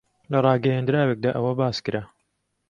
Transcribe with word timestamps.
لە 0.31 0.37
ڕاگەیەندراوێکدا 0.45 1.31
ئەوە 1.35 1.51
باس 1.59 1.77
کرا 1.85 2.03